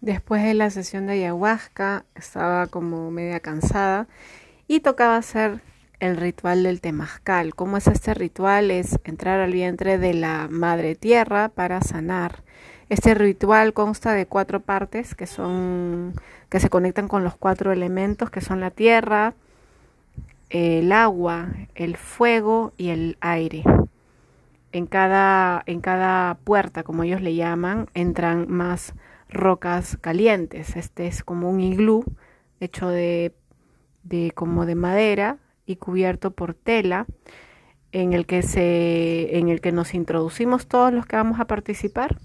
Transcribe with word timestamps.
Después 0.00 0.44
de 0.44 0.54
la 0.54 0.70
sesión 0.70 1.06
de 1.06 1.14
ayahuasca 1.14 2.04
estaba 2.14 2.68
como 2.68 3.10
media 3.10 3.40
cansada 3.40 4.06
y 4.68 4.80
tocaba 4.80 5.16
hacer 5.16 5.60
el 5.98 6.16
ritual 6.16 6.62
del 6.62 6.80
temazcal. 6.80 7.54
¿Cómo 7.56 7.76
es 7.76 7.88
este 7.88 8.14
ritual? 8.14 8.70
Es 8.70 9.00
entrar 9.02 9.40
al 9.40 9.52
vientre 9.52 9.98
de 9.98 10.14
la 10.14 10.46
madre 10.50 10.94
tierra 10.94 11.48
para 11.48 11.80
sanar. 11.80 12.44
Este 12.88 13.14
ritual 13.14 13.72
consta 13.72 14.12
de 14.12 14.26
cuatro 14.26 14.60
partes 14.60 15.16
que 15.16 15.26
son 15.26 16.14
que 16.48 16.60
se 16.60 16.70
conectan 16.70 17.08
con 17.08 17.24
los 17.24 17.36
cuatro 17.36 17.72
elementos 17.72 18.30
que 18.30 18.40
son 18.40 18.60
la 18.60 18.70
tierra, 18.70 19.34
el 20.48 20.92
agua, 20.92 21.48
el 21.74 21.96
fuego 21.96 22.72
y 22.76 22.90
el 22.90 23.18
aire. 23.20 23.64
En 24.70 24.86
cada, 24.86 25.62
en 25.66 25.80
cada 25.80 26.34
puerta, 26.44 26.84
como 26.84 27.02
ellos 27.02 27.20
le 27.20 27.34
llaman, 27.34 27.88
entran 27.94 28.46
más 28.48 28.94
rocas 29.28 29.96
calientes. 30.00 30.76
Este 30.76 31.06
es 31.06 31.22
como 31.22 31.50
un 31.50 31.60
iglú 31.60 32.04
hecho 32.60 32.88
de, 32.88 33.34
de 34.02 34.32
como 34.34 34.66
de 34.66 34.74
madera 34.74 35.38
y 35.66 35.76
cubierto 35.76 36.30
por 36.30 36.54
tela 36.54 37.06
en 37.92 38.12
el 38.12 38.26
que 38.26 38.42
se 38.42 39.38
en 39.38 39.48
el 39.48 39.60
que 39.60 39.72
nos 39.72 39.94
introducimos 39.94 40.66
todos 40.66 40.92
los 40.92 41.06
que 41.06 41.16
vamos 41.16 41.40
a 41.40 41.46
participar. 41.46 42.18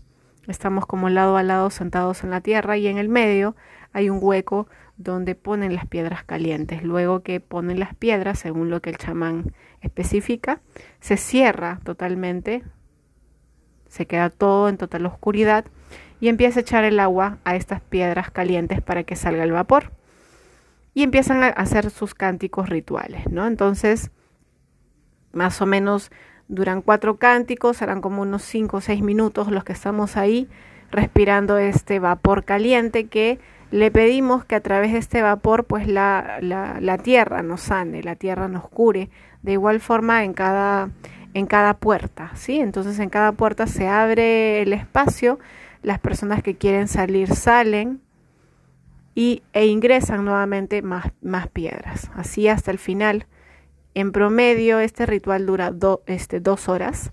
Estamos 0.47 0.85
como 0.85 1.09
lado 1.09 1.38
a 1.38 1.44
lado 1.44 1.70
sentados 1.70 2.23
en 2.23 2.31
la 2.31 2.41
tierra 2.41 2.77
y 2.77 2.88
en 2.88 2.97
el 2.97 3.08
medio 3.08 3.55
hay 3.94 4.09
un 4.09 4.20
hueco 4.22 4.67
donde 4.97 5.35
ponen 5.35 5.75
las 5.75 5.88
piedras 5.88 6.23
calientes. 6.23 6.83
Luego 6.83 7.22
que 7.22 7.39
ponen 7.39 7.80
las 7.80 7.95
piedras, 7.95 8.39
según 8.39 8.70
lo 8.70 8.81
que 8.81 8.89
el 8.89 8.97
chamán 8.97 9.53
especifica, 9.81 10.61
se 10.99 11.17
cierra 11.17 11.80
totalmente, 11.83 12.63
se 13.93 14.07
queda 14.07 14.31
todo 14.31 14.70
en 14.70 14.77
total 14.77 15.05
oscuridad 15.05 15.65
y 16.20 16.27
empieza 16.27 16.59
a 16.59 16.61
echar 16.61 16.83
el 16.83 16.99
agua 16.99 17.38
a 17.43 17.55
estas 17.55 17.79
piedras 17.79 18.31
calientes 18.31 18.81
para 18.81 19.03
que 19.03 19.16
salga 19.16 19.43
el 19.43 19.52
vapor. 19.52 19.91
Y 20.95 21.03
empiezan 21.03 21.44
a 21.44 21.49
hacer 21.49 21.91
sus 21.91 22.16
cánticos 22.16 22.69
rituales, 22.69 23.30
¿no? 23.30 23.45
Entonces, 23.45 24.09
más 25.31 25.61
o 25.61 25.67
menos 25.67 26.09
duran 26.47 26.81
cuatro 26.81 27.17
cánticos, 27.17 27.77
serán 27.77 28.02
como 28.02 28.23
unos 28.23 28.41
cinco 28.41 28.77
o 28.77 28.81
seis 28.81 29.03
minutos 29.03 29.52
los 29.52 29.64
que 29.64 29.73
estamos 29.73 30.17
ahí 30.17 30.49
respirando 30.89 31.59
este 31.59 31.99
vapor 31.99 32.45
caliente 32.45 33.05
que 33.05 33.39
le 33.69 33.91
pedimos 33.91 34.44
que 34.44 34.55
a 34.55 34.61
través 34.61 34.91
de 34.94 34.97
este 34.97 35.21
vapor 35.21 35.66
pues 35.66 35.88
la, 35.88 36.39
la, 36.41 36.80
la, 36.81 36.97
tierra 36.97 37.44
nos 37.44 37.61
sane, 37.61 38.02
la 38.02 38.16
tierra 38.16 38.47
nos 38.47 38.67
cure. 38.69 39.11
De 39.44 39.52
igual 39.52 39.80
forma 39.80 40.23
en 40.23 40.33
cada, 40.33 40.89
en 41.34 41.45
cada 41.48 41.76
puerta, 41.76 42.31
¿sí? 42.36 42.59
Entonces 42.59 43.00
en 43.00 43.09
cada 43.09 43.31
puerta 43.31 43.67
se 43.67 43.88
abre 43.88 44.62
el 44.62 44.73
espacio 44.73 45.39
las 45.84 46.00
personas 46.00 46.42
que 46.42 46.56
quieren 46.56 46.88
salir 46.88 47.36
salen 47.36 48.02
y, 49.16 49.44
e 49.54 49.67
ingresan 49.67 50.26
nuevamente 50.26 50.81
más, 50.81 51.11
más 51.22 51.48
piedras, 51.48 52.09
así 52.16 52.48
hasta 52.48 52.72
el 52.72 52.80
final. 52.80 53.28
En 53.94 54.11
promedio 54.11 54.80
este 54.80 55.06
ritual 55.06 55.45
dura 55.45 55.72
este, 56.08 56.39
dos 56.39 56.67
horas. 56.67 57.11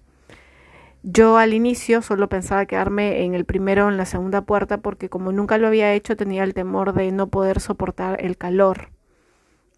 Yo 1.03 1.37
al 1.37 1.53
inicio 1.53 2.01
solo 2.01 2.29
pensaba 2.29 2.67
quedarme 2.67 3.25
en 3.25 3.35
el 3.35 3.45
primero 3.45 3.87
o 3.87 3.89
en 3.91 3.97
la 3.97 4.07
segunda 4.07 4.43
puerta 4.43 4.79
porque 4.79 5.09
como 5.09 5.33
nunca 5.33 5.59
lo 5.59 5.67
había 5.67 5.93
hecho 5.93 6.17
tenía 6.17 6.45
el 6.45 6.55
temor 6.55 6.95
de 6.95 7.11
no 7.11 7.29
poder 7.29 7.61
soportar 7.61 8.23
el 8.25 8.37
calor. 8.39 8.91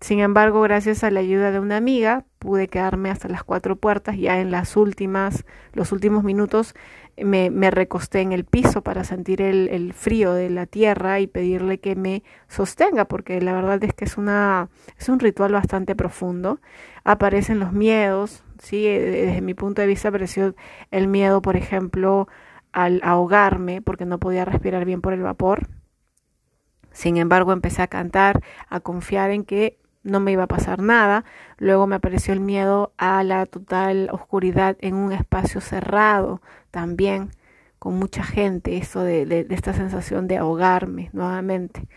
Sin 0.03 0.19
embargo, 0.19 0.61
gracias 0.63 1.05
a 1.05 1.13
la 1.13 1.21
ayuda 1.21 1.53
de 1.53 1.61
una 1.61 1.77
amiga, 1.77 2.25
pude 2.41 2.67
quedarme 2.67 3.09
hasta 3.09 3.29
las 3.29 3.45
cuatro 3.45 3.77
puertas. 3.77 4.17
Ya 4.17 4.41
en 4.41 4.51
las 4.51 4.77
últimas, 4.77 5.45
los 5.75 5.93
últimos 5.93 6.25
minutos, 6.25 6.75
me, 7.17 7.71
recosté 7.71 8.21
en 8.21 8.33
el 8.33 8.45
piso 8.45 8.83
para 8.83 9.05
sentir 9.05 9.41
el, 9.41 9.69
el, 9.69 9.93
frío 9.93 10.35
de 10.35 10.51
la 10.51 10.67
tierra 10.67 11.21
y 11.21 11.29
pedirle 11.29 11.79
que 11.79 11.95
me 11.95 12.25
sostenga, 12.49 13.05
porque 13.05 13.41
la 13.41 13.53
verdad 13.53 13.85
es 13.85 13.95
que 13.95 14.05
es 14.05 14.17
una, 14.17 14.71
es 14.99 15.09
un 15.09 15.21
ritual 15.21 15.53
bastante 15.53 15.95
profundo. 15.95 16.61
Aparecen 17.05 17.61
los 17.61 17.73
miedos, 17.73 18.43
sí, 18.59 18.85
eh, 18.89 18.99
desde 18.99 19.41
mi 19.41 19.55
punto 19.55 19.83
de 19.83 19.87
vista 19.87 20.09
apareció 20.09 20.57
el 20.91 21.07
miedo, 21.07 21.43
por 21.43 21.57
ejemplo, 21.57 22.27
al 22.73 23.01
ahogarme, 23.05 23.83
porque 23.83 24.05
no 24.05 24.19
podía 24.19 24.45
respirar 24.45 24.85
bien 24.85 25.01
por 25.01 25.13
el 25.13 25.23
vapor. 25.23 25.69
Sin 26.91 27.19
embargo, 27.19 27.53
empecé 27.53 27.83
a 27.83 27.87
cantar, 27.87 28.43
a 28.69 28.81
confiar 28.81 29.31
en 29.31 29.45
que 29.45 29.79
no 30.05 30.21
me 30.21 30.33
iba 30.33 30.45
a 30.45 30.49
pasar 30.49 30.83
nada. 30.83 31.25
Luego 31.59 31.87
me 31.87 31.97
apareció 31.97 32.35
el 32.35 32.41
miedo 32.41 32.93
a 32.99 33.23
la 33.25 33.47
total 33.47 34.09
oscuridad 34.13 34.77
en 34.81 34.95
un 34.95 35.13
espacio 35.13 35.61
cerrado 35.61 36.41
también, 36.71 37.31
con 37.79 37.99
mucha 37.99 38.23
gente, 38.23 38.77
eso 38.77 39.03
de, 39.03 39.27
de, 39.27 39.47
esta 39.51 39.73
sensación 39.73 40.29
de 40.29 40.39
ahogarme 40.39 41.11
nuevamente. 41.13 41.89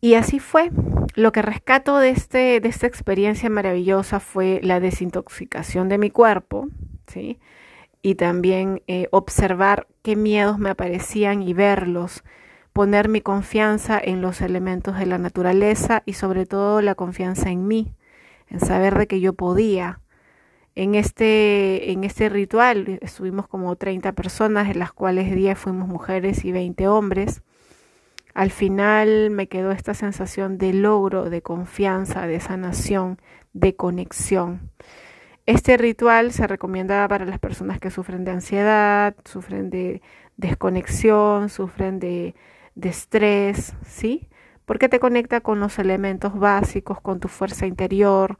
Y 0.00 0.14
así 0.14 0.38
fue. 0.38 0.70
Lo 1.14 1.32
que 1.32 1.42
rescato 1.42 1.98
de, 1.98 2.10
este, 2.10 2.60
de 2.60 2.68
esta 2.68 2.86
experiencia 2.86 3.48
maravillosa 3.48 4.20
fue 4.20 4.60
la 4.62 4.80
desintoxicación 4.80 5.88
de 5.88 5.98
mi 5.98 6.10
cuerpo, 6.10 6.68
¿sí? 7.06 7.38
Y 8.02 8.14
también 8.16 8.82
eh, 8.86 9.08
observar 9.10 9.88
qué 10.02 10.14
miedos 10.14 10.58
me 10.58 10.70
aparecían 10.70 11.42
y 11.42 11.54
verlos 11.54 12.22
poner 12.76 13.08
mi 13.08 13.22
confianza 13.22 13.98
en 13.98 14.20
los 14.20 14.42
elementos 14.42 14.98
de 14.98 15.06
la 15.06 15.16
naturaleza 15.16 16.02
y 16.04 16.12
sobre 16.12 16.44
todo 16.44 16.82
la 16.82 16.94
confianza 16.94 17.48
en 17.48 17.66
mí, 17.66 17.94
en 18.50 18.60
saber 18.60 18.98
de 18.98 19.06
que 19.06 19.18
yo 19.18 19.32
podía. 19.32 20.02
En 20.74 20.94
este, 20.94 21.92
en 21.92 22.04
este 22.04 22.28
ritual 22.28 22.98
estuvimos 23.00 23.48
como 23.48 23.74
30 23.76 24.12
personas, 24.12 24.68
de 24.68 24.74
las 24.74 24.92
cuales 24.92 25.34
10 25.34 25.58
fuimos 25.58 25.88
mujeres 25.88 26.44
y 26.44 26.52
20 26.52 26.86
hombres. 26.86 27.40
Al 28.34 28.50
final 28.50 29.30
me 29.30 29.46
quedó 29.48 29.72
esta 29.72 29.94
sensación 29.94 30.58
de 30.58 30.74
logro, 30.74 31.30
de 31.30 31.40
confianza, 31.40 32.26
de 32.26 32.40
sanación, 32.40 33.18
de 33.54 33.74
conexión. 33.74 34.70
Este 35.46 35.78
ritual 35.78 36.30
se 36.30 36.46
recomienda 36.46 37.08
para 37.08 37.24
las 37.24 37.38
personas 37.38 37.80
que 37.80 37.90
sufren 37.90 38.26
de 38.26 38.32
ansiedad, 38.32 39.16
sufren 39.24 39.70
de 39.70 40.02
desconexión, 40.36 41.48
sufren 41.48 41.98
de 42.00 42.34
de 42.76 42.90
estrés, 42.90 43.74
¿sí? 43.84 44.28
Porque 44.64 44.88
te 44.88 45.00
conecta 45.00 45.40
con 45.40 45.58
los 45.58 45.80
elementos 45.80 46.38
básicos, 46.38 47.00
con 47.00 47.18
tu 47.18 47.26
fuerza 47.26 47.66
interior, 47.66 48.36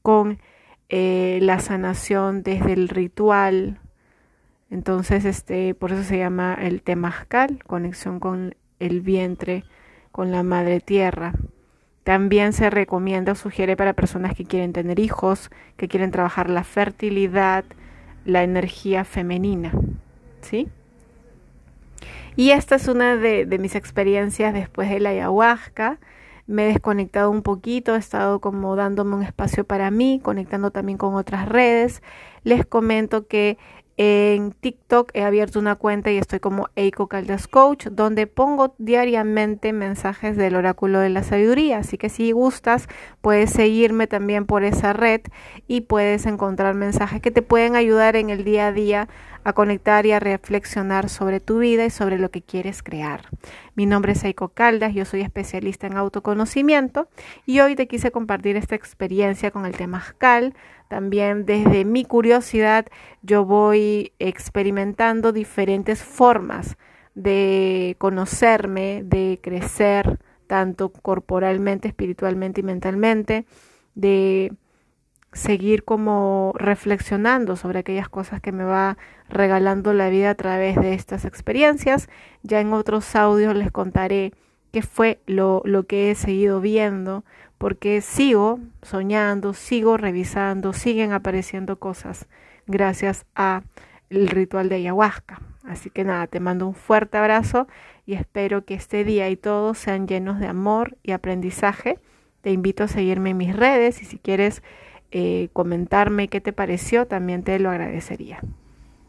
con 0.00 0.38
eh, 0.88 1.38
la 1.42 1.60
sanación 1.60 2.42
desde 2.42 2.72
el 2.72 2.88
ritual. 2.88 3.80
Entonces, 4.70 5.26
este, 5.26 5.74
por 5.74 5.92
eso 5.92 6.04
se 6.04 6.18
llama 6.18 6.54
el 6.54 6.82
temazcal, 6.82 7.62
conexión 7.64 8.20
con 8.20 8.54
el 8.78 9.00
vientre, 9.00 9.64
con 10.12 10.30
la 10.30 10.42
madre 10.42 10.80
tierra. 10.80 11.34
También 12.04 12.52
se 12.52 12.70
recomienda 12.70 13.32
o 13.32 13.34
sugiere 13.36 13.76
para 13.76 13.92
personas 13.92 14.34
que 14.34 14.44
quieren 14.44 14.72
tener 14.72 14.98
hijos, 14.98 15.50
que 15.76 15.88
quieren 15.88 16.10
trabajar 16.10 16.50
la 16.50 16.64
fertilidad, 16.64 17.64
la 18.24 18.42
energía 18.42 19.04
femenina, 19.04 19.72
¿sí? 20.40 20.68
Y 22.36 22.50
esta 22.50 22.76
es 22.76 22.88
una 22.88 23.16
de, 23.16 23.46
mis 23.58 23.74
experiencias 23.74 24.54
después 24.54 24.88
de 24.88 25.00
la 25.00 25.10
ayahuasca. 25.10 25.98
Me 26.46 26.64
he 26.64 26.72
desconectado 26.72 27.30
un 27.30 27.42
poquito, 27.42 27.94
he 27.94 27.98
estado 27.98 28.40
como 28.40 28.74
dándome 28.74 29.16
un 29.16 29.22
espacio 29.22 29.64
para 29.64 29.90
mí, 29.90 30.20
conectando 30.22 30.70
también 30.70 30.98
con 30.98 31.14
otras 31.14 31.48
redes. 31.48 32.02
Les 32.42 32.66
comento 32.66 33.26
que 33.26 33.58
en 33.96 34.52
TikTok 34.52 35.10
he 35.14 35.22
abierto 35.22 35.58
una 35.58 35.76
cuenta 35.76 36.10
y 36.10 36.16
estoy 36.16 36.40
como 36.40 36.68
Eiko 36.76 37.08
Caldas 37.08 37.46
Coach, 37.46 37.86
donde 37.90 38.26
pongo 38.26 38.74
diariamente 38.78 39.72
mensajes 39.72 40.36
del 40.36 40.56
oráculo 40.56 41.00
de 41.00 41.10
la 41.10 41.22
sabiduría. 41.22 41.78
Así 41.78 41.98
que 41.98 42.08
si 42.08 42.32
gustas, 42.32 42.88
puedes 43.20 43.50
seguirme 43.50 44.06
también 44.06 44.46
por 44.46 44.64
esa 44.64 44.92
red 44.92 45.20
y 45.68 45.82
puedes 45.82 46.26
encontrar 46.26 46.74
mensajes 46.74 47.20
que 47.20 47.30
te 47.30 47.42
pueden 47.42 47.76
ayudar 47.76 48.16
en 48.16 48.30
el 48.30 48.44
día 48.44 48.68
a 48.68 48.72
día 48.72 49.08
a 49.44 49.52
conectar 49.52 50.06
y 50.06 50.12
a 50.12 50.20
reflexionar 50.20 51.08
sobre 51.08 51.40
tu 51.40 51.58
vida 51.58 51.84
y 51.84 51.90
sobre 51.90 52.18
lo 52.18 52.30
que 52.30 52.42
quieres 52.42 52.82
crear. 52.82 53.22
Mi 53.74 53.86
nombre 53.86 54.12
es 54.12 54.24
Eiko 54.24 54.48
Caldas, 54.48 54.94
yo 54.94 55.04
soy 55.04 55.22
especialista 55.22 55.86
en 55.86 55.96
autoconocimiento 55.96 57.08
y 57.46 57.60
hoy 57.60 57.74
te 57.74 57.88
quise 57.88 58.10
compartir 58.10 58.56
esta 58.56 58.74
experiencia 58.74 59.50
con 59.50 59.66
el 59.66 59.76
temazcal. 59.76 60.54
También 60.92 61.46
desde 61.46 61.86
mi 61.86 62.04
curiosidad 62.04 62.84
yo 63.22 63.46
voy 63.46 64.12
experimentando 64.18 65.32
diferentes 65.32 66.02
formas 66.02 66.76
de 67.14 67.96
conocerme, 67.96 69.00
de 69.02 69.40
crecer, 69.42 70.18
tanto 70.46 70.92
corporalmente, 70.92 71.88
espiritualmente 71.88 72.60
y 72.60 72.64
mentalmente, 72.64 73.46
de 73.94 74.52
seguir 75.32 75.84
como 75.84 76.52
reflexionando 76.56 77.56
sobre 77.56 77.78
aquellas 77.78 78.10
cosas 78.10 78.42
que 78.42 78.52
me 78.52 78.64
va 78.64 78.98
regalando 79.30 79.94
la 79.94 80.10
vida 80.10 80.28
a 80.28 80.34
través 80.34 80.76
de 80.76 80.92
estas 80.92 81.24
experiencias. 81.24 82.10
Ya 82.42 82.60
en 82.60 82.74
otros 82.74 83.16
audios 83.16 83.56
les 83.56 83.72
contaré 83.72 84.34
qué 84.72 84.82
fue 84.82 85.20
lo, 85.26 85.62
lo 85.64 85.84
que 85.84 86.10
he 86.10 86.14
seguido 86.14 86.60
viendo, 86.60 87.24
porque 87.58 88.00
sigo 88.00 88.58
soñando, 88.82 89.54
sigo 89.54 89.96
revisando, 89.96 90.72
siguen 90.72 91.12
apareciendo 91.12 91.78
cosas 91.78 92.26
gracias 92.66 93.26
a 93.34 93.62
el 94.10 94.28
ritual 94.28 94.68
de 94.68 94.76
ayahuasca. 94.76 95.40
Así 95.64 95.90
que 95.90 96.04
nada, 96.04 96.26
te 96.26 96.40
mando 96.40 96.66
un 96.66 96.74
fuerte 96.74 97.18
abrazo 97.18 97.68
y 98.04 98.14
espero 98.14 98.64
que 98.64 98.74
este 98.74 99.04
día 99.04 99.30
y 99.30 99.36
todos 99.36 99.78
sean 99.78 100.08
llenos 100.08 100.40
de 100.40 100.46
amor 100.46 100.96
y 101.02 101.12
aprendizaje. 101.12 101.98
Te 102.40 102.50
invito 102.50 102.84
a 102.84 102.88
seguirme 102.88 103.30
en 103.30 103.36
mis 103.36 103.54
redes 103.54 104.02
y 104.02 104.04
si 104.04 104.18
quieres 104.18 104.62
eh, 105.12 105.48
comentarme 105.52 106.28
qué 106.28 106.40
te 106.40 106.52
pareció, 106.52 107.06
también 107.06 107.44
te 107.44 107.58
lo 107.58 107.70
agradecería. 107.70 108.40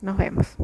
Nos 0.02 0.18
vemos. 0.18 0.58